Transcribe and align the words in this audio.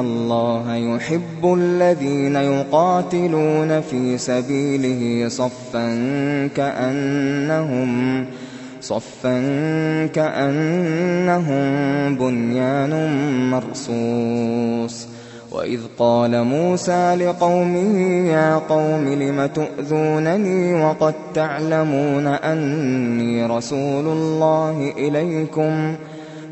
الله 0.00 0.74
يحب 0.74 1.54
الذين 1.54 2.36
يقاتلون 2.36 3.80
في 3.80 4.18
سبيله 4.18 5.28
صفا 5.28 5.88
كأنهم 6.56 8.26
صفا 8.80 9.40
كأنهم 10.06 11.66
بنيان 12.16 12.92
مرصوص 13.50 15.06
وإذ 15.52 15.80
قال 15.98 16.44
موسى 16.44 17.14
لقومه 17.14 17.98
يا 18.28 18.56
قوم 18.56 19.08
لم 19.08 19.46
تؤذونني 19.46 20.84
وقد 20.84 21.14
تعلمون 21.34 22.26
أني 22.26 23.46
رسول 23.46 24.06
الله 24.06 24.92
إليكم 24.98 25.94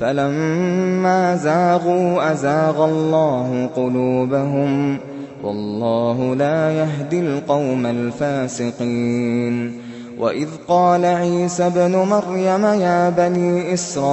فلما 0.00 1.36
زاغوا 1.36 2.32
أزاغ 2.32 2.84
الله 2.84 3.68
قلوبهم 3.76 4.98
والله 5.44 6.34
لا 6.34 6.72
يهدي 6.72 7.20
القوم 7.20 7.86
الفاسقين 7.86 9.72
وإذ 10.18 10.48
قال 10.68 11.04
عيسى 11.04 11.66
ابْنُ 11.66 11.96
مريم 11.96 12.64
يا 12.64 13.10
بني 13.10 13.74
إسرائيل 13.74 14.06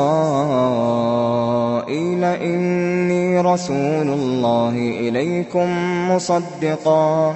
إني 2.23 3.39
رسول 3.41 4.07
الله 4.09 4.69
إليكم 4.99 5.67
مصدقا 6.11 7.35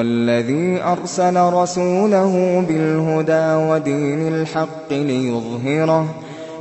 هو 0.00 0.04
الذي 0.04 0.82
أرسل 0.82 1.36
رسوله 1.36 2.64
بالهدى 2.68 3.54
ودين 3.70 4.28
الحق 4.28 4.90
ليظهره 4.92 6.14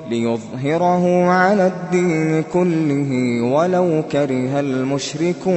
ليظهره 0.10 1.26
على 1.26 1.68
الدين 1.68 2.44
كله 2.54 3.42
ولو 3.42 4.04
كره 4.12 4.60
المشركون. 4.60 5.54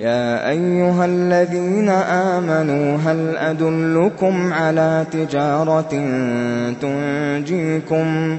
يا 0.00 0.48
أيها 0.50 1.04
الذين 1.04 1.88
آمنوا 1.88 2.96
هل 2.96 3.36
أدلكم 3.36 4.52
على 4.52 5.06
تجارة 5.12 5.90
تنجيكم؟ 6.82 8.38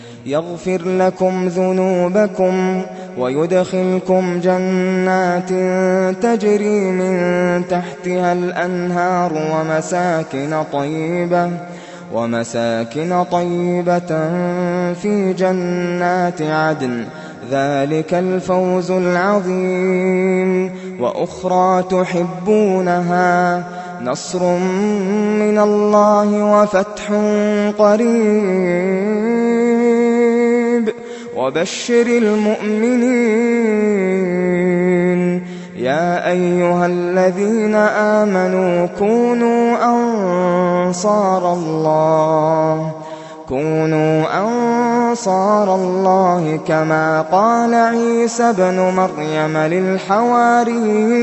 يغفر 0.31 0.81
لكم 0.85 1.47
ذنوبكم 1.47 2.81
ويدخلكم 3.17 4.39
جنات 4.39 5.49
تجري 6.23 6.79
من 6.79 7.67
تحتها 7.67 8.33
الأنهار 8.33 9.33
ومساكن 9.33 10.63
طيبة 10.73 11.49
ومساكن 12.13 13.23
طيبة 13.31 14.29
في 14.93 15.33
جنات 15.37 16.41
عدن. 16.41 17.05
ذلك 17.51 18.13
الفوز 18.13 18.91
العظيم. 18.91 20.71
وأخرى 20.99 21.83
تحبونها 21.83 23.63
نصر 24.03 24.43
من 25.39 25.59
الله 25.59 26.43
وفتح 26.43 27.11
قريب. 27.77 30.10
وبشر 31.35 32.07
المؤمنين 32.07 33.71
يا 35.75 36.29
أيها 36.31 36.85
الذين 36.85 37.75
آمنوا 37.75 38.87
كونوا 38.99 39.77
أنصار 39.85 41.53
الله 41.53 42.91
كونوا 43.49 44.23
أنصار 44.39 45.75
الله 45.75 46.59
كما 46.67 47.21
قال 47.21 47.73
عيسى 47.73 48.43
ابْنُ 48.43 48.79
مريم 48.79 49.57
للحواريين 49.57 51.21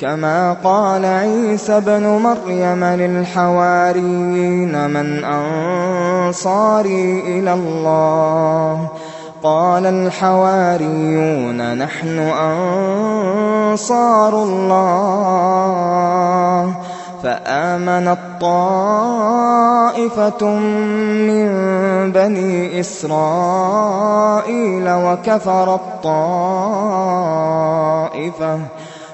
كما 0.00 0.52
قال 0.64 1.04
عيسى 1.04 1.76
ابْنُ 1.76 2.06
مريم 2.06 2.84
للحواريين 2.84 4.10
من 4.90 5.24
أنصاري 6.26 7.38
إلى 7.38 7.52
الله. 7.52 8.88
قال 9.42 9.86
الحواريون 9.86 11.78
نحن 11.78 12.18
أنصار 13.72 14.42
الله. 14.42 15.56
فآمنت 17.22 18.18
طائفة 18.40 20.44
من 21.28 21.48
بني 22.12 22.80
إسرائيل 22.80 24.86
وكفرت 24.88 25.80
طائفة 26.02 26.86